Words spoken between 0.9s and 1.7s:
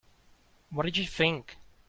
you think?